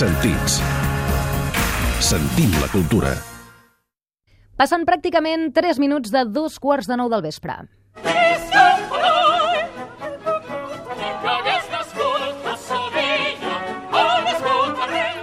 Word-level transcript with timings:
Sentits. 0.00 0.54
Sentim 2.00 2.54
la 2.56 2.70
cultura. 2.72 3.10
Passen 4.56 4.86
pràcticament 4.88 5.50
3 5.52 5.76
minuts 5.82 6.14
de 6.14 6.22
dos 6.24 6.56
quarts 6.56 6.88
de 6.88 6.96
nou 6.96 7.10
del 7.12 7.20
vespre. 7.26 7.58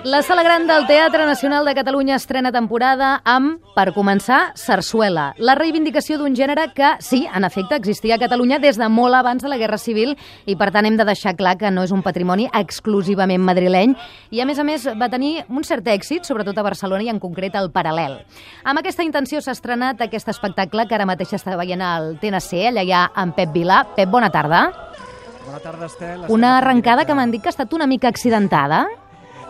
La 0.08 0.21
Sala 0.21 0.42
Gran 0.42 0.68
del 0.68 0.88
Teatre 0.88 1.26
Nacional 1.26 1.66
de 1.66 1.74
Catalunya 1.76 2.16
estrena 2.16 2.54
temporada 2.56 3.10
amb, 3.28 3.57
per 3.76 3.89
començar, 3.92 4.54
Sarsuela, 4.56 5.34
la 5.36 5.56
reivindicació 5.60 6.16
d'un 6.21 6.32
gènere 6.32 6.70
que, 6.71 6.93
sí, 7.04 7.25
en 7.28 7.43
efecte, 7.43 7.75
existia 7.75 8.16
a 8.16 8.21
Catalunya 8.21 8.61
des 8.64 8.78
de 8.80 8.88
molt 8.88 9.18
abans 9.20 9.43
de 9.43 9.50
la 9.52 9.57
Guerra 9.60 9.75
Civil 9.75 10.14
i, 10.46 10.56
per 10.56 10.70
tant, 10.71 10.88
hem 10.88 10.96
de 10.96 11.04
deixar 11.04 11.33
clar 11.36 11.57
que 11.60 11.74
no 11.75 11.83
és 11.83 11.92
un 11.92 12.06
patrimoni 12.06 12.47
exclusivament 12.56 13.43
madrileny 13.43 13.97
i, 14.32 14.39
a 14.39 14.46
més 14.47 14.61
a 14.64 14.64
més, 14.64 14.86
va 14.96 15.10
tenir 15.11 15.42
un 15.50 15.68
cert 15.68 15.89
èxit, 15.92 16.24
sobretot 16.24 16.55
a 16.55 16.64
Barcelona 16.64 17.04
i 17.04 17.11
en 17.11 17.19
concret 17.19 17.58
al 17.60 17.68
Paral·lel. 17.75 18.16
Amb 18.64 18.80
aquesta 18.80 19.04
intenció 19.04 19.42
s'ha 19.44 19.58
estrenat 19.58 20.05
aquest 20.05 20.32
espectacle 20.32 20.86
que 20.88 20.96
ara 20.96 21.10
mateix 21.10 21.33
està 21.36 21.58
veient 21.60 21.83
al 21.83 22.14
TNC, 22.21 22.61
allà 22.69 22.86
hi 22.88 22.96
ha 22.96 23.10
en 23.11 23.36
Pep 23.36 23.52
Vilà. 23.52 23.82
Pep, 24.00 24.08
bona 24.08 24.32
tarda. 24.32 24.69
Bona 25.50 25.60
tarda, 25.60 25.92
Estel. 25.92 26.24
Una 26.32 26.54
arrencada 26.61 27.04
que 27.04 27.11
m'han 27.11 27.36
dit 27.36 27.44
que 27.44 27.52
ha 27.52 27.55
estat 27.58 27.75
una 27.75 27.89
mica 27.92 28.08
accidentada. 28.08 28.86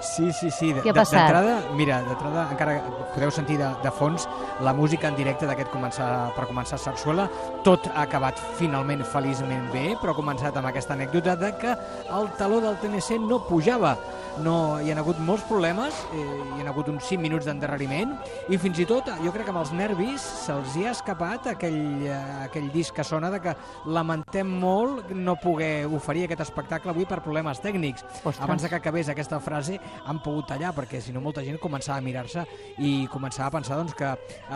Sí, 0.01 0.31
sí, 0.33 0.51
sí. 0.51 0.71
Què 0.77 0.91
ha 0.91 0.95
passat? 0.95 1.25
D'entrada, 1.25 1.55
mira, 1.77 2.01
d'entrada 2.05 2.45
encara 2.53 2.77
podeu 3.15 3.31
sentir 3.33 3.57
de, 3.57 3.69
de 3.81 3.91
fons 3.97 4.27
la 4.61 4.73
música 4.77 5.09
en 5.09 5.17
directe 5.17 5.49
d'aquest 5.49 5.71
començar, 5.73 6.09
per 6.35 6.45
començar 6.49 6.77
Sarsuela. 6.81 7.27
Tot 7.65 7.89
ha 7.93 8.03
acabat 8.05 8.39
finalment 8.59 9.03
feliçment 9.07 9.71
bé, 9.73 9.87
però 10.01 10.13
ha 10.13 10.19
començat 10.19 10.57
amb 10.57 10.69
aquesta 10.69 10.93
anècdota 10.97 11.35
de 11.39 11.51
que 11.57 11.73
el 12.19 12.31
taló 12.37 12.61
del 12.63 12.77
TNC 12.81 13.19
no 13.25 13.41
pujava. 13.47 13.95
No, 14.43 14.77
hi 14.77 14.91
ha 14.93 14.99
hagut 15.01 15.17
molts 15.25 15.47
problemes, 15.49 15.95
eh, 16.13 16.21
hi 16.21 16.61
ha 16.61 16.69
hagut 16.69 16.91
uns 16.91 17.07
5 17.09 17.23
minuts 17.23 17.47
d'endarreriment 17.49 18.11
i 18.53 18.59
fins 18.61 18.77
i 18.77 18.85
tot 18.85 19.09
jo 19.23 19.31
crec 19.33 19.47
que 19.47 19.53
amb 19.53 19.63
els 19.63 19.71
nervis 19.73 20.21
se'ls 20.43 20.75
hi 20.77 20.85
ha 20.85 20.93
escapat 20.93 21.49
aquell, 21.55 22.05
eh, 22.05 22.19
aquell 22.45 22.67
disc 22.73 22.93
que 22.93 23.05
sona 23.07 23.31
de 23.33 23.41
que 23.41 23.55
lamentem 23.89 24.51
molt 24.61 25.09
no 25.09 25.35
poder 25.41 25.87
oferir 25.89 26.27
aquest 26.27 26.45
espectacle 26.45 26.93
avui 26.93 27.09
per 27.09 27.23
problemes 27.25 27.61
tècnics. 27.63 28.05
Ostres. 28.21 28.43
Abans 28.45 28.61
de 28.61 28.69
que 28.69 28.77
acabés 28.77 29.09
aquesta 29.09 29.39
frase 29.41 29.79
han 30.05 30.21
pogut 30.23 30.49
tallar 30.53 30.73
perquè 30.75 31.01
si 31.03 31.13
no 31.15 31.21
molta 31.23 31.43
gent 31.45 31.59
començava 31.61 31.99
a 31.99 32.05
mirar-se 32.05 32.45
i 32.79 33.07
començava 33.11 33.49
a 33.51 33.55
pensar 33.57 33.79
doncs, 33.79 33.95
que 33.97 34.13
eh, 34.13 34.53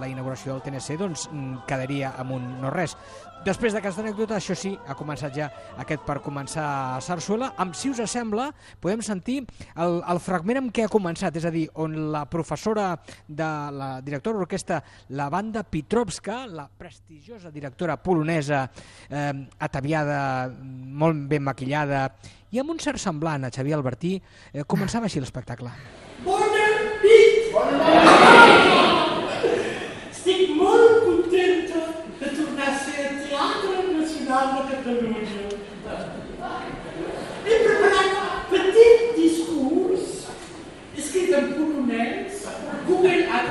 la 0.00 0.08
inauguració 0.10 0.54
del 0.54 0.64
TNC 0.66 0.98
doncs, 1.00 1.28
mm, 1.32 1.66
quedaria 1.68 2.14
amb 2.18 2.38
un 2.38 2.48
no 2.60 2.72
res. 2.74 2.96
Després 3.40 3.72
d'aquesta 3.72 4.02
anècdota, 4.04 4.36
això 4.36 4.52
sí, 4.52 4.74
ha 4.84 4.92
començat 4.92 5.32
ja 5.32 5.46
aquest 5.80 6.02
per 6.04 6.18
començar 6.20 6.64
a 6.68 6.98
Sarsuela, 7.00 7.54
amb, 7.62 7.72
si 7.72 7.88
us 7.88 8.02
sembla, 8.12 8.50
podem 8.84 9.00
sentir 9.00 9.38
el, 9.80 9.96
el 10.04 10.20
fragment 10.20 10.60
amb 10.60 10.72
què 10.76 10.84
ha 10.84 10.92
començat, 10.92 11.38
és 11.40 11.46
a 11.48 11.52
dir, 11.54 11.62
on 11.80 11.94
la 12.12 12.26
professora 12.28 12.90
de 13.24 13.48
la 13.72 13.88
directora 14.04 14.36
d'orquestra, 14.36 14.82
la 15.16 15.30
banda 15.32 15.62
Pitrovska, 15.64 16.42
la 16.52 16.66
prestigiosa 16.68 17.48
directora 17.50 17.96
polonesa, 17.96 18.66
eh, 19.08 19.32
ataviada, 19.58 20.20
molt 20.60 21.24
ben 21.30 21.48
maquillada, 21.48 22.10
i 22.52 22.60
amb 22.60 22.76
un 22.76 22.82
cert 22.82 23.00
semblant 23.00 23.48
a 23.48 23.52
Xavier 23.54 23.78
Albertí, 23.78 24.18
eh, 24.52 24.68
començava 24.68 25.08
així 25.08 25.16
l'espectacle. 25.24 25.72
Bona 26.26 26.68
nit! 27.00 27.48
Estic 30.12 30.52
molt 30.60 31.06
contenta 31.08 31.88
de 32.20 32.36
tornar 32.36 32.68
a 32.68 32.78
ser 32.84 33.00
al 34.30 34.52
Teatre 34.54 34.79
Nacional 34.90 35.20
de 35.20 35.29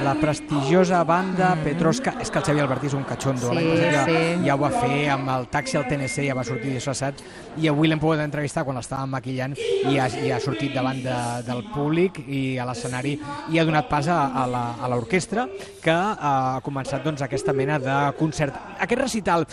La 0.10 0.16
prestigiosa 0.18 1.04
banda 1.06 1.52
Petrovska, 1.62 2.16
és 2.18 2.32
que 2.34 2.40
el 2.40 2.46
Xavier 2.48 2.64
Albertí 2.64 2.88
és 2.90 2.96
un 2.98 3.04
catxondo, 3.06 3.52
Sí, 3.52 3.54
l'any 3.54 3.68
passat 3.70 3.92
ja, 3.94 4.06
sí. 4.08 4.46
ja 4.48 4.56
ho 4.56 4.62
va 4.64 4.70
fer 4.74 4.96
amb 5.14 5.30
el 5.36 5.44
taxi 5.54 5.78
al 5.78 5.84
TNC, 5.86 6.24
ja 6.26 6.34
va 6.34 6.46
sortir 6.48 6.72
disfressat, 6.74 7.22
i 7.62 7.70
avui 7.70 7.92
l'hem 7.92 8.02
pogut 8.02 8.18
entrevistar 8.24 8.64
quan 8.66 8.80
l'estàvem 8.80 9.14
maquillant 9.14 9.54
i 9.60 10.00
ha, 10.02 10.08
i 10.10 10.32
ha 10.34 10.40
sortit 10.42 10.74
davant 10.74 10.98
de, 11.04 11.18
del 11.46 11.62
públic 11.76 12.18
i 12.26 12.58
a 12.58 12.66
l'escenari 12.66 13.20
i 13.54 13.62
ha 13.62 13.66
donat 13.70 13.86
pas 13.92 14.10
a, 14.10 14.18
a 14.34 14.64
a 14.82 14.90
l'orquestra 14.90 15.46
que 15.84 15.94
ha 15.94 16.34
començat 16.66 17.06
doncs, 17.06 17.22
aquesta 17.22 17.54
mena 17.54 17.78
de 17.78 18.00
concert. 18.18 18.58
Aquest 18.82 19.02
recital, 19.04 19.46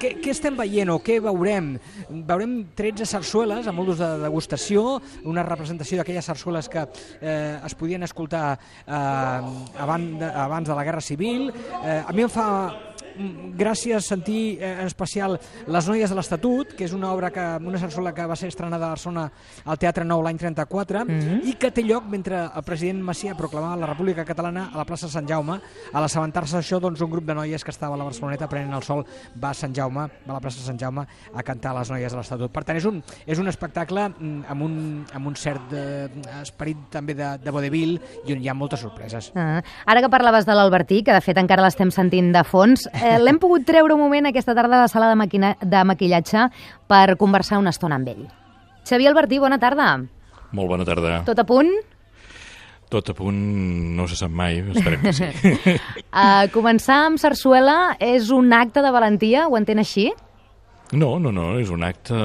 què, 0.00 0.14
què 0.22 0.32
estem 0.32 0.56
veient 0.56 0.88
o 0.88 0.98
què 1.04 1.18
veurem? 1.20 1.74
Veurem 2.08 2.56
13 2.78 3.04
sarsueles 3.12 3.68
amb 3.68 3.82
molts 3.82 4.00
de 4.00 4.10
degustació, 4.24 4.86
una 5.28 5.44
representació 5.44 6.00
d'aquelles 6.00 6.32
sarsueles 6.32 6.72
que 6.72 6.86
eh, 7.20 7.60
es 7.60 7.76
podien 7.76 8.08
escoltar 8.08 8.46
eh, 8.56 8.94
abans, 8.94 9.97
abans 10.34 10.68
de 10.68 10.74
la 10.74 10.84
Guerra 10.84 11.00
Civil. 11.00 11.48
Eh, 11.84 12.02
a 12.06 12.12
mi 12.12 12.22
em 12.26 12.30
fa 12.32 12.48
mm, 13.18 13.52
gràcies 13.58 14.06
sentir 14.06 14.58
eh, 14.60 14.72
en 14.80 14.86
especial 14.86 15.38
Les 15.66 15.88
noies 15.88 16.08
de 16.10 16.16
l'Estatut, 16.16 16.72
que 16.76 16.86
és 16.86 16.94
una 16.96 17.12
obra 17.12 17.30
que 17.34 17.44
una 17.60 17.78
sarsuela 17.78 18.14
que 18.14 18.26
va 18.26 18.36
ser 18.36 18.48
estrenada 18.48 18.86
a 18.86 18.94
Barcelona 18.94 19.26
al 19.66 19.78
Teatre 19.78 20.04
Nou 20.06 20.22
l'any 20.24 20.38
34 20.38 21.04
i 21.44 21.54
que 21.60 21.70
té 21.74 21.82
lloc 21.84 22.06
mentre 22.10 22.44
el 22.46 22.64
president 22.66 23.02
Macià 23.04 23.34
proclamava 23.36 23.76
la 23.80 23.90
República 23.90 24.24
Catalana 24.24 24.68
a 24.72 24.78
la 24.78 24.86
plaça 24.88 25.08
Sant 25.10 25.28
Jaume. 25.28 25.58
A 25.92 26.02
l'assabentar-se 26.02 26.58
d'això, 26.58 26.80
doncs, 26.80 27.02
un 27.04 27.10
grup 27.10 27.26
de 27.28 27.36
noies 27.36 27.64
que 27.64 27.74
estava 27.74 27.96
a 27.96 28.00
la 28.00 28.06
Barceloneta 28.08 28.48
prenent 28.48 28.74
el 28.76 28.84
sol 28.86 29.04
va 29.40 29.52
a 29.52 29.58
Sant 29.58 29.74
Jaume, 29.76 30.06
va 30.24 30.32
a 30.32 30.38
la 30.38 30.42
plaça 30.44 30.64
Sant 30.64 30.78
Jaume 30.80 31.04
a 31.34 31.44
cantar 31.46 31.74
Les 31.78 31.90
noies 31.92 32.12
de 32.12 32.18
l'Estatut. 32.18 32.52
Per 32.52 32.64
tant, 32.64 32.78
és 32.78 32.86
un, 32.88 33.02
és 33.26 33.38
un 33.38 33.48
espectacle 33.50 34.08
mm, 34.08 34.46
amb 34.54 34.66
un, 34.66 34.78
amb 35.14 35.30
un 35.30 35.36
cert 35.38 35.74
eh, 35.76 36.08
esperit 36.40 36.88
també 36.92 37.16
de, 37.18 37.34
de 37.42 37.54
vodevil 37.54 37.96
i 38.26 38.34
on 38.34 38.42
hi 38.42 38.50
ha 38.50 38.56
moltes 38.56 38.82
sorpreses. 38.84 39.30
Ah, 39.38 39.60
ara 39.86 40.02
que 40.04 40.10
parlaves 40.12 40.46
de 40.48 40.56
l'Albertí, 40.56 41.02
que 41.06 41.14
de 41.14 41.22
fet 41.24 41.40
encara 41.40 41.64
l'estem 41.64 41.92
sentint 41.94 42.32
de 42.34 42.44
fons, 42.46 42.88
eh, 42.92 43.07
l'hem 43.22 43.38
pogut 43.40 43.64
treure 43.68 43.94
un 43.96 44.02
moment 44.02 44.28
aquesta 44.28 44.54
tarda 44.56 44.76
a 44.78 44.84
la 44.84 44.92
sala 44.92 45.08
de, 45.10 45.16
maquina 45.18 45.54
de 45.60 45.84
maquillatge 45.88 46.48
per 46.90 47.16
conversar 47.20 47.60
una 47.62 47.72
estona 47.74 47.96
amb 47.96 48.12
ell. 48.12 48.26
Xavier 48.88 49.10
Albertí, 49.12 49.40
bona 49.40 49.58
tarda. 49.60 49.94
Molt 50.52 50.70
bona 50.70 50.86
tarda. 50.88 51.22
Tot 51.28 51.40
a 51.40 51.46
punt? 51.48 51.72
Tot 52.88 53.10
a 53.12 53.14
punt 53.16 53.36
no 53.96 54.06
se 54.08 54.16
sap 54.16 54.32
mai, 54.32 54.62
esperem 54.72 55.02
que 55.02 55.12
sí. 55.12 55.26
Uh, 56.08 56.46
començar 56.56 57.02
amb 57.10 57.20
sarsuela 57.20 57.98
és 58.00 58.30
un 58.32 58.52
acte 58.56 58.80
de 58.84 58.92
valentia, 58.94 59.44
ho 59.48 59.58
entén 59.60 59.82
així? 59.82 60.08
No, 60.92 61.18
no, 61.20 61.28
no, 61.28 61.58
és 61.60 61.68
un 61.68 61.82
acte, 61.84 62.16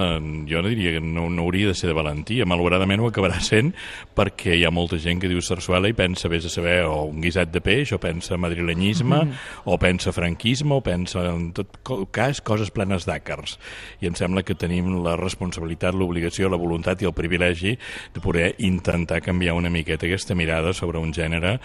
jo 0.47 0.62
no 0.63 0.69
diria 0.72 0.94
que 0.96 1.01
no, 1.03 1.25
no 1.28 1.44
hauria 1.44 1.68
de 1.68 1.75
ser 1.75 1.90
de 1.90 1.96
valentia, 1.97 2.46
malauradament 2.47 3.01
ho 3.03 3.09
acabarà 3.09 3.41
sent 3.44 3.74
perquè 4.16 4.56
hi 4.56 4.63
ha 4.63 4.72
molta 4.72 4.96
gent 5.03 5.19
que 5.19 5.28
diu 5.28 5.41
sarsuela 5.44 5.90
i 5.91 5.96
pensa, 5.97 6.31
vés 6.31 6.47
a 6.47 6.51
saber, 6.53 6.78
o 6.88 7.02
un 7.09 7.19
guisat 7.25 7.52
de 7.52 7.59
peix, 7.59 7.91
o 7.91 8.00
pensa 8.00 8.40
madrilenyisme, 8.40 9.19
mm. 9.25 9.41
o 9.68 9.75
pensa 9.81 10.13
franquisme, 10.16 10.78
o 10.78 10.84
pensa 10.85 11.25
en 11.34 11.50
tot 11.57 11.75
cas 12.16 12.40
coses 12.40 12.72
plenes 12.72 13.03
d'àcars. 13.09 13.57
I 14.00 14.07
em 14.07 14.16
sembla 14.16 14.46
que 14.47 14.56
tenim 14.56 14.94
la 15.03 15.18
responsabilitat, 15.19 15.97
l'obligació, 16.00 16.47
la 16.47 16.62
voluntat 16.62 17.03
i 17.03 17.09
el 17.09 17.18
privilegi 17.18 17.75
de 18.16 18.23
poder 18.23 18.53
intentar 18.63 19.19
canviar 19.25 19.57
una 19.59 19.73
miqueta 19.73 20.07
aquesta 20.07 20.40
mirada 20.40 20.72
sobre 20.72 21.03
un 21.03 21.12
gènere 21.12 21.57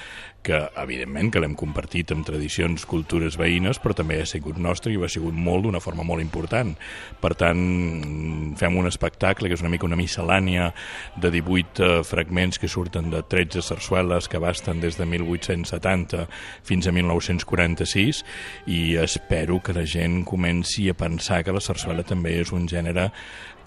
que, 0.42 0.58
evidentment, 0.80 1.30
que 1.30 1.42
l'hem 1.42 1.54
compartit 1.58 2.10
amb 2.14 2.26
tradicions, 2.26 2.86
cultures 2.88 3.38
veïnes, 3.38 3.78
però 3.82 3.94
també 3.94 4.18
ha 4.22 4.26
sigut 4.26 4.58
nostre 4.58 4.90
i 4.90 4.98
ho 4.98 5.06
ha 5.06 5.12
sigut 5.12 5.36
molt 5.36 5.66
d'una 5.66 5.82
forma 5.84 6.06
molt 6.06 6.24
important. 6.24 6.74
Per 7.18 7.32
tant, 7.34 8.54
fem 8.58 8.76
un 8.78 8.86
espectacle 8.86 9.48
que 9.48 9.56
és 9.58 9.64
una 9.64 9.72
mica 9.72 9.88
una 9.88 9.98
miscel·lània 9.98 10.70
de 11.16 11.32
18 11.34 11.82
eh, 11.82 11.90
fragments 12.06 12.58
que 12.58 12.70
surten 12.70 13.10
de 13.10 13.22
13 13.22 13.62
sarsueles 13.62 14.28
que 14.28 14.38
basten 14.42 14.80
des 14.80 14.98
de 14.98 15.06
1870 15.06 16.26
fins 16.62 16.86
a 16.86 16.94
1946 16.94 18.24
i 18.66 18.96
espero 19.02 19.60
que 19.62 19.74
la 19.74 19.86
gent 19.86 20.22
comenci 20.24 20.88
a 20.88 20.96
pensar 20.98 21.42
que 21.44 21.54
la 21.54 21.64
sarsuela 21.64 22.06
també 22.06 22.38
és 22.40 22.52
un 22.54 22.68
gènere 22.70 23.10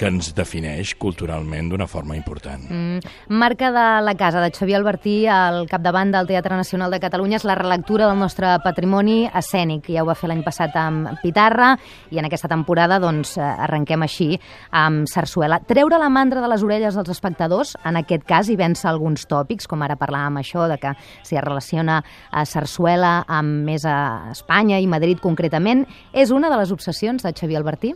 que 0.02 0.10
ens 0.10 0.32
defineix 0.34 0.96
culturalment 0.98 1.68
d'una 1.70 1.86
forma 1.86 2.16
important. 2.18 2.64
Mm, 2.66 3.36
marca 3.38 3.70
de 3.72 3.86
la 4.02 4.16
casa 4.18 4.42
de 4.42 4.50
Xavier 4.50 4.80
Albertí 4.80 5.28
al 5.30 5.68
capdavant 5.70 6.10
del 6.16 6.26
Teatre 6.26 6.58
Nacional 6.58 6.90
de 6.90 7.00
Catalunya 7.00 7.38
és 7.38 7.46
la 7.46 7.56
relectura 7.60 8.08
del 8.08 8.18
nostre 8.18 8.56
patrimoni 8.64 9.28
escènic. 9.28 9.92
Ja 9.94 10.02
ho 10.02 10.10
va 10.10 10.18
fer 10.18 10.32
l'any 10.32 10.42
passat 10.42 10.74
amb 10.80 11.12
Pitarra 11.22 11.76
i 12.10 12.18
en 12.18 12.26
aquesta 12.26 12.50
temporada 12.50 12.98
doncs, 12.98 13.11
eh, 13.38 13.44
arrenquem 13.44 14.06
així 14.06 14.30
amb 14.72 15.10
Sarsuela. 15.12 15.62
Treure 15.68 16.00
la 16.02 16.10
mandra 16.14 16.42
de 16.44 16.50
les 16.52 16.64
orelles 16.64 16.96
dels 16.98 17.12
espectadors, 17.14 17.76
en 17.86 18.00
aquest 18.00 18.26
cas, 18.28 18.50
i 18.50 18.58
vèncer 18.60 18.90
alguns 18.90 19.28
tòpics, 19.30 19.68
com 19.68 19.84
ara 19.84 20.00
parlàvem 20.00 20.40
això, 20.42 20.68
de 20.72 20.80
que 20.82 20.96
si 21.28 21.36
es 21.36 21.44
relaciona 21.44 22.02
a 22.32 22.46
Sarsuela 22.46 23.22
amb 23.28 23.66
més 23.68 23.86
a 23.86 24.32
Espanya 24.32 24.80
i 24.80 24.88
Madrid 24.88 25.22
concretament, 25.24 25.86
és 26.14 26.32
una 26.32 26.50
de 26.50 26.62
les 26.62 26.72
obsessions 26.72 27.24
de 27.24 27.34
Xavier 27.36 27.62
Albertí? 27.62 27.96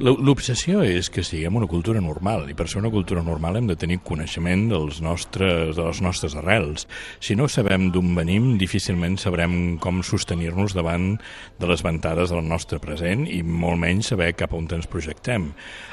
L'obsessió 0.00 0.80
és 0.88 1.10
que 1.12 1.20
siguem 1.20 1.58
una 1.58 1.66
cultura 1.68 2.00
normal 2.00 2.46
i 2.48 2.54
per 2.56 2.64
ser 2.64 2.78
una 2.80 2.88
cultura 2.88 3.20
normal 3.20 3.58
hem 3.58 3.66
de 3.68 3.74
tenir 3.76 3.98
coneixement 4.00 4.62
dels 4.70 5.02
nostres, 5.04 5.74
de 5.76 5.84
les 5.84 6.00
nostres 6.00 6.32
arrels. 6.40 6.86
Si 7.20 7.36
no 7.36 7.44
sabem 7.44 7.90
d'on 7.92 8.14
venim, 8.16 8.54
difícilment 8.56 9.18
sabrem 9.20 9.76
com 9.84 10.00
sostenir-nos 10.00 10.72
davant 10.72 11.18
de 11.60 11.68
les 11.68 11.84
ventades 11.84 12.32
del 12.32 12.40
nostre 12.48 12.80
present 12.80 13.26
i 13.28 13.42
molt 13.44 13.82
menys 13.84 14.14
saber 14.14 14.30
cap 14.32 14.54
a 14.54 14.56
on 14.56 14.70
ens 14.72 14.88
projectem. 14.88 15.50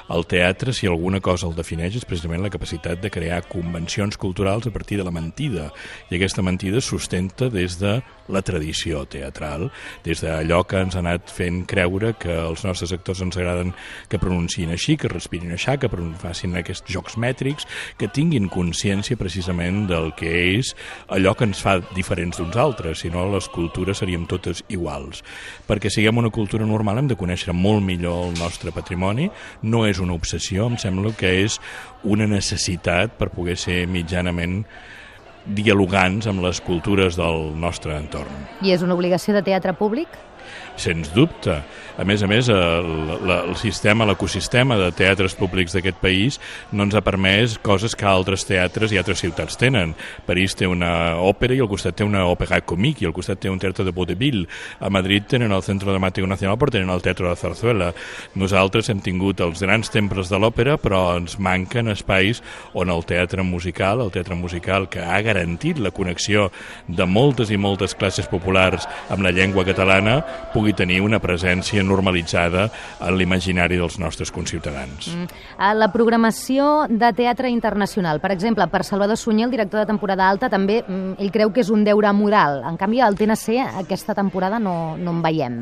El 0.09 0.23
teatre, 0.31 0.71
si 0.71 0.87
alguna 0.87 1.19
cosa 1.19 1.49
el 1.49 1.57
defineix, 1.59 1.99
és 1.99 2.07
precisament 2.07 2.41
la 2.41 2.53
capacitat 2.53 3.03
de 3.03 3.11
crear 3.11 3.43
convencions 3.51 4.15
culturals 4.17 4.65
a 4.65 4.71
partir 4.71 4.97
de 4.97 5.03
la 5.03 5.13
mentida. 5.13 5.73
I 6.07 6.15
aquesta 6.15 6.41
mentida 6.41 6.79
sustenta 6.79 7.51
des 7.51 7.75
de 7.83 7.99
la 8.31 8.41
tradició 8.47 9.03
teatral, 9.11 9.67
des 10.07 10.23
d'allò 10.23 10.63
que 10.63 10.79
ens 10.85 10.95
ha 10.95 11.03
anat 11.03 11.29
fent 11.29 11.65
creure 11.67 12.15
que 12.15 12.31
els 12.31 12.63
nostres 12.63 12.95
actors 12.95 13.21
ens 13.27 13.37
agraden 13.37 13.75
que 14.09 14.19
pronunciïn 14.21 14.73
així, 14.75 14.97
que 14.99 15.11
respirin 15.11 15.53
així, 15.55 15.77
que 15.79 15.89
facin 16.21 16.57
aquests 16.59 16.89
jocs 16.91 17.17
mètrics, 17.21 17.67
que 17.97 18.09
tinguin 18.11 18.49
consciència 18.51 19.17
precisament 19.19 19.85
del 19.89 20.11
que 20.17 20.31
és 20.57 20.73
allò 21.07 21.35
que 21.37 21.47
ens 21.49 21.61
fa 21.63 21.77
diferents 21.95 22.39
d'uns 22.39 22.57
altres, 22.59 23.03
si 23.03 23.11
no 23.13 23.27
les 23.33 23.49
cultures 23.53 24.01
seríem 24.01 24.25
totes 24.29 24.63
iguals. 24.69 25.23
Perquè 25.67 25.91
siguem 25.93 26.21
una 26.21 26.33
cultura 26.33 26.67
normal 26.67 27.01
hem 27.01 27.11
de 27.11 27.19
conèixer 27.19 27.55
molt 27.55 27.83
millor 27.85 28.29
el 28.29 28.39
nostre 28.39 28.73
patrimoni, 28.75 29.29
no 29.63 29.85
és 29.87 29.99
una 29.99 30.15
obsessió, 30.17 30.67
em 30.69 30.77
sembla 30.81 31.13
que 31.17 31.31
és 31.43 31.59
una 32.03 32.27
necessitat 32.29 33.17
per 33.19 33.31
poder 33.33 33.57
ser 33.59 33.83
mitjanament 33.89 34.63
dialogants 35.49 36.27
amb 36.29 36.43
les 36.43 36.59
cultures 36.61 37.17
del 37.17 37.53
nostre 37.57 37.95
entorn. 37.97 38.47
I 38.61 38.73
és 38.75 38.83
una 38.85 38.97
obligació 38.97 39.33
de 39.33 39.43
teatre 39.45 39.73
públic? 39.77 40.09
Sens 40.79 41.11
dubte. 41.15 41.59
A 41.99 42.05
més 42.07 42.21
a 42.23 42.27
més, 42.31 42.47
el, 42.47 42.89
la, 43.27 43.41
el 43.49 43.57
sistema, 43.59 44.05
l'ecosistema 44.07 44.77
de 44.79 44.87
teatres 44.95 45.33
públics 45.35 45.73
d'aquest 45.75 45.97
país 45.99 46.37
no 46.71 46.85
ens 46.87 46.95
ha 46.95 47.01
permès 47.03 47.57
coses 47.59 47.91
que 47.99 48.07
altres 48.07 48.45
teatres 48.47 48.93
i 48.93 48.99
altres 49.01 49.19
ciutats 49.19 49.59
tenen. 49.59 49.91
París 50.27 50.55
té 50.55 50.69
una 50.69 51.17
òpera 51.19 51.57
i 51.57 51.59
al 51.59 51.67
costat 51.67 51.97
té 51.99 52.07
una 52.07 52.23
òpera 52.31 52.61
comique 52.63 53.03
i 53.03 53.09
al 53.09 53.15
costat 53.15 53.41
té 53.43 53.51
un 53.51 53.59
teatre 53.59 53.83
de 53.83 53.91
vaudeville. 53.95 54.45
A 54.79 54.87
Madrid 54.87 55.27
tenen 55.27 55.51
el 55.51 55.65
Centre 55.65 55.91
Dramàtic 55.91 56.23
Nacional 56.29 56.55
però 56.61 56.71
tenen 56.71 56.93
el 56.93 57.03
Teatre 57.03 57.27
de 57.27 57.35
Zarzuela. 57.35 57.91
Nosaltres 58.39 58.87
hem 58.93 59.03
tingut 59.03 59.43
els 59.43 59.59
grans 59.65 59.91
temples 59.91 60.31
de 60.31 60.39
l'òpera 60.39 60.77
però 60.79 61.01
ens 61.17 61.35
manquen 61.35 61.91
espais 61.91 62.39
on 62.73 62.93
el 62.93 63.03
teatre 63.03 63.43
musical, 63.43 64.05
el 64.05 64.13
teatre 64.15 64.39
musical 64.39 64.87
que 64.87 65.03
ha 65.03 65.19
garantit 65.25 65.83
la 65.83 65.91
connexió 65.91 66.47
de 66.87 67.05
moltes 67.05 67.51
i 67.51 67.59
moltes 67.59 67.97
classes 67.99 68.31
populars 68.31 68.87
amb 69.09 69.27
la 69.27 69.35
llengua 69.35 69.67
catalana 69.67 70.21
pugui 70.53 70.73
tenir 70.73 71.01
una 71.01 71.19
presència 71.19 71.83
normalitzada 71.83 72.69
en 72.99 73.17
l'imaginari 73.17 73.79
dels 73.79 73.99
nostres 73.99 74.31
conciutadans. 74.31 75.09
Mm. 75.13 75.27
A 75.57 75.73
la 75.77 75.91
programació 75.93 76.87
de 76.89 77.11
teatre 77.17 77.51
internacional, 77.53 78.21
per 78.23 78.33
exemple, 78.35 78.67
per 78.67 78.83
Salvador 78.83 79.17
Sunyer, 79.17 79.47
el 79.47 79.51
director 79.51 79.83
de 79.83 79.89
temporada 79.89 80.29
alta, 80.29 80.49
també 80.49 80.81
mm, 80.85 81.19
ell 81.19 81.31
creu 81.35 81.53
que 81.53 81.63
és 81.65 81.69
un 81.73 81.83
deure 81.83 82.13
moral. 82.13 82.63
En 82.67 82.79
canvi, 82.79 83.01
al 83.01 83.17
TNC 83.19 83.59
aquesta 83.83 84.15
temporada 84.17 84.59
no, 84.59 84.97
no 84.97 85.15
en 85.17 85.21
veiem. 85.25 85.61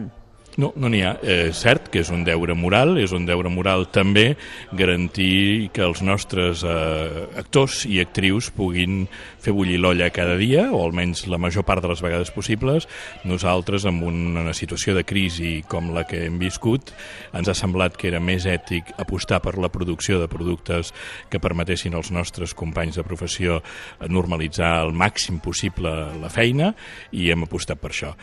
No, 0.57 0.71
no 0.73 0.89
n'hi 0.89 1.03
ha. 1.05 1.11
És 1.21 1.59
cert 1.61 1.91
que 1.93 2.01
és 2.01 2.09
un 2.09 2.23
deure 2.25 2.55
moral, 2.57 2.95
és 2.97 3.11
un 3.13 3.27
deure 3.27 3.49
moral 3.53 3.83
també 3.93 4.31
garantir 4.73 5.69
que 5.69 5.83
els 5.85 6.01
nostres 6.01 6.63
eh, 6.65 7.27
actors 7.37 7.83
i 7.85 7.99
actrius 8.01 8.49
puguin 8.55 9.03
fer 9.43 9.53
bullir 9.53 9.77
l'olla 9.77 10.07
cada 10.09 10.33
dia, 10.39 10.63
o 10.73 10.79
almenys 10.81 11.27
la 11.29 11.37
major 11.37 11.61
part 11.67 11.85
de 11.85 11.91
les 11.91 12.01
vegades 12.01 12.33
possibles. 12.33 12.89
Nosaltres, 13.29 13.85
amb 13.85 14.07
una 14.09 14.55
situació 14.57 14.95
de 14.97 15.05
crisi 15.05 15.59
com 15.69 15.91
la 15.93 16.07
que 16.09 16.23
hem 16.25 16.41
viscut, 16.41 16.89
ens 17.37 17.53
ha 17.53 17.57
semblat 17.57 17.93
que 17.93 18.09
era 18.09 18.23
més 18.23 18.49
ètic 18.49 18.95
apostar 18.97 19.43
per 19.45 19.59
la 19.61 19.69
producció 19.69 20.17
de 20.17 20.31
productes 20.31 20.89
que 21.29 21.43
permetessin 21.43 21.93
als 21.93 22.09
nostres 22.09 22.57
companys 22.57 22.97
de 22.97 23.05
professió 23.05 23.61
normalitzar 24.09 24.73
al 24.81 24.97
màxim 24.97 25.37
possible 25.37 25.93
la 26.17 26.33
feina 26.33 26.73
i 27.13 27.29
hem 27.29 27.45
apostat 27.45 27.77
per 27.77 27.93
això. 27.93 28.15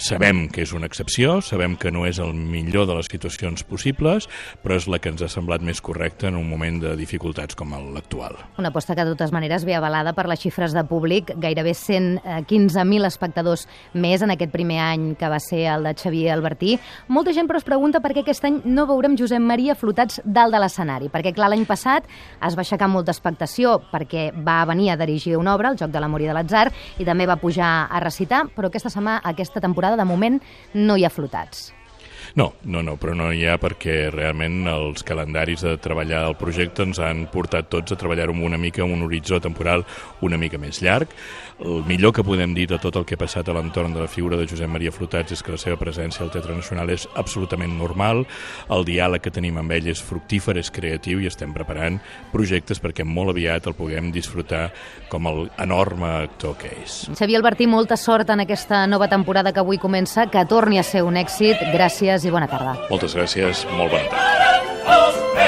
Sabem 0.00 0.46
que 0.48 0.62
és 0.64 0.70
una 0.72 0.86
excepció, 0.88 1.34
sabem 1.44 1.74
que 1.76 1.90
no 1.92 2.06
és 2.08 2.16
el 2.22 2.30
millor 2.32 2.86
de 2.88 2.94
les 2.96 3.10
situacions 3.12 3.60
possibles, 3.68 4.24
però 4.64 4.78
és 4.80 4.86
la 4.88 4.96
que 4.96 5.10
ens 5.12 5.20
ha 5.20 5.28
semblat 5.28 5.60
més 5.60 5.82
correcta 5.84 6.30
en 6.30 6.38
un 6.38 6.46
moment 6.48 6.78
de 6.80 6.94
dificultats 6.96 7.52
com 7.58 7.74
l'actual. 7.92 8.38
Una 8.56 8.70
aposta 8.72 8.96
que 8.96 9.04
de 9.04 9.12
totes 9.12 9.34
maneres 9.36 9.66
ve 9.68 9.74
avalada 9.76 10.14
per 10.16 10.24
les 10.30 10.40
xifres 10.40 10.72
de 10.72 10.80
públic, 10.88 11.34
gairebé 11.36 11.74
115.000 11.76 13.04
espectadors 13.04 13.66
més 13.92 14.24
en 14.24 14.32
aquest 14.32 14.54
primer 14.54 14.78
any 14.80 15.04
que 15.20 15.28
va 15.28 15.40
ser 15.44 15.66
el 15.74 15.84
de 15.84 15.92
Xavier 15.92 16.32
Albertí. 16.32 16.78
Molta 17.12 17.36
gent 17.36 17.50
però 17.50 17.60
es 17.60 17.68
pregunta 17.68 18.00
per 18.00 18.14
què 18.14 18.24
aquest 18.24 18.48
any 18.48 18.62
no 18.64 18.88
veurem 18.88 19.18
Josep 19.20 19.44
Maria 19.44 19.76
flotats 19.76 20.22
dalt 20.24 20.56
de 20.56 20.64
l'escenari, 20.64 21.12
perquè 21.12 21.34
clar, 21.36 21.52
l'any 21.52 21.68
passat 21.68 22.08
es 22.40 22.56
va 22.56 22.64
aixecar 22.64 22.88
molta 22.88 23.12
expectació 23.12 23.76
perquè 23.92 24.30
va 24.32 24.62
venir 24.72 24.88
a 24.88 24.96
dirigir 24.96 25.36
una 25.36 25.52
obra, 25.52 25.76
el 25.76 25.76
Joc 25.76 25.92
de 25.92 26.00
l'Amor 26.00 26.24
i 26.24 26.32
de 26.32 26.40
l'Atzar, 26.40 26.66
i 26.96 27.04
també 27.04 27.28
va 27.28 27.36
pujar 27.36 27.90
a 27.92 28.00
recitar, 28.00 28.46
però 28.56 28.72
aquesta 28.72 28.88
setmana, 28.88 29.20
aquesta 29.28 29.60
temporada 29.60 29.81
temporada, 29.82 29.96
de 29.96 30.08
moment, 30.08 30.40
no 30.74 30.96
hi 30.96 31.04
ha 31.04 31.10
flotats. 31.10 31.72
No, 32.34 32.54
no, 32.64 32.80
no, 32.82 32.96
però 32.96 33.12
no 33.16 33.28
hi 33.32 33.44
ha 33.44 33.58
perquè 33.60 34.06
realment 34.12 34.64
els 34.70 35.04
calendaris 35.04 35.64
de 35.66 35.74
treballar 35.82 36.22
el 36.30 36.36
projecte 36.40 36.86
ens 36.86 37.00
han 37.02 37.26
portat 37.32 37.68
tots 37.72 37.92
a 37.92 37.98
treballar 38.00 38.30
amb 38.32 38.46
una 38.46 38.60
mica 38.60 38.80
amb 38.86 38.94
un 38.96 39.04
horitzó 39.04 39.40
temporal 39.42 39.84
una 40.24 40.38
mica 40.40 40.60
més 40.60 40.80
llarg. 40.80 41.12
El 41.62 41.84
millor 41.86 42.14
que 42.16 42.24
podem 42.24 42.54
dir 42.56 42.66
de 42.70 42.78
tot 42.80 42.96
el 42.96 43.04
que 43.06 43.18
ha 43.18 43.20
passat 43.20 43.48
a 43.48 43.54
l'entorn 43.54 43.92
de 43.92 44.00
la 44.00 44.08
figura 44.08 44.38
de 44.40 44.46
Josep 44.48 44.70
Maria 44.72 44.90
Flotats 44.94 45.36
és 45.36 45.42
que 45.44 45.52
la 45.52 45.60
seva 45.60 45.76
presència 45.78 46.24
al 46.24 46.32
Teatre 46.32 46.56
Nacional 46.56 46.90
és 46.90 47.04
absolutament 47.20 47.76
normal, 47.78 48.24
el 48.72 48.86
diàleg 48.88 49.22
que 49.22 49.34
tenim 49.34 49.60
amb 49.60 49.76
ell 49.76 49.90
és 49.92 50.00
fructífer, 50.02 50.56
és 50.58 50.72
creatiu 50.72 51.20
i 51.20 51.28
estem 51.28 51.52
preparant 51.54 52.00
projectes 52.32 52.80
perquè 52.82 53.04
molt 53.04 53.34
aviat 53.34 53.68
el 53.68 53.76
puguem 53.78 54.10
disfrutar 54.14 54.70
com 55.12 55.28
el 55.28 55.44
enorme 55.60 56.08
actor 56.24 56.56
que 56.58 56.72
és. 56.80 56.96
Xavier 57.12 57.42
Albertí, 57.42 57.68
molta 57.68 58.00
sort 58.00 58.32
en 58.32 58.42
aquesta 58.46 58.86
nova 58.88 59.10
temporada 59.12 59.52
que 59.52 59.60
avui 59.60 59.78
comença, 59.78 60.26
que 60.32 60.46
torni 60.48 60.80
a 60.80 60.86
ser 60.86 61.04
un 61.04 61.20
èxit. 61.20 61.60
Gràcies 61.76 62.21
i 62.24 62.30
bona 62.30 62.48
tarda. 62.48 62.76
Moltes 62.90 63.16
gràcies, 63.16 63.66
molt 63.76 63.90
bona 63.92 64.08
tarda. 64.10 65.42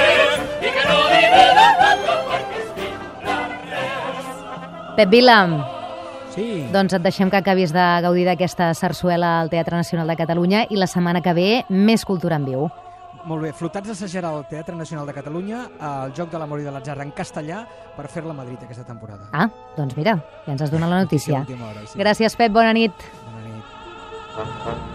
Pep 4.97 5.11
Vila, 5.11 5.39
Sí. 6.35 6.69
doncs 6.73 6.93
et 6.95 7.03
deixem 7.03 7.31
que 7.31 7.37
acabis 7.37 7.73
de 7.73 7.83
gaudir 8.03 8.25
d'aquesta 8.27 8.73
sarsuela 8.75 9.41
al 9.41 9.51
Teatre 9.51 9.77
Nacional 9.77 10.07
de 10.07 10.17
Catalunya 10.17 10.67
i 10.71 10.77
la 10.77 10.87
setmana 10.87 11.21
que 11.21 11.33
ve 11.35 11.65
més 11.69 12.05
cultura 12.05 12.37
en 12.37 12.45
viu. 12.45 12.71
Molt 13.25 13.43
bé, 13.43 13.53
Flotats 13.53 13.89
assajarà 13.91 14.29
al 14.29 14.47
Teatre 14.47 14.77
Nacional 14.77 15.07
de 15.07 15.15
Catalunya 15.15 15.65
el 15.81 16.13
Joc 16.15 16.31
de 16.31 16.39
l'Amor 16.39 16.61
i 16.61 16.65
de 16.65 16.71
l'Atzar 16.71 16.99
en 17.01 17.11
castellà 17.13 17.67
per 17.97 18.07
fer-la 18.09 18.31
a 18.33 18.35
Madrid 18.37 18.59
aquesta 18.63 18.85
temporada. 18.85 19.31
Ah, 19.33 19.49
doncs 19.77 19.97
mira, 19.97 20.19
ja 20.47 20.53
ens 20.53 20.63
has 20.63 20.71
donat 20.71 20.91
la 20.91 21.01
notícia. 21.03 21.45
Sí, 21.47 21.55
hora, 21.55 21.87
sí. 21.87 21.99
Gràcies, 21.99 22.37
Pep, 22.37 22.53
bona 22.53 22.73
nit. 22.73 22.93
Bona 23.25 23.41
nit. 24.77 24.94